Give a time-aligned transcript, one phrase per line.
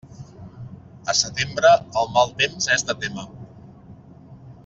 [1.13, 3.27] A setembre, el mal temps és de témer.